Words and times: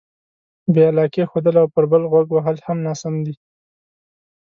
بې 0.73 0.83
علاقې 0.91 1.23
ښودل 1.29 1.55
او 1.61 1.67
پر 1.73 1.83
بل 1.91 2.03
غوږ 2.11 2.27
وهل 2.31 2.57
هم 2.65 2.77
ناسم 2.85 3.13
دي. 3.25 3.33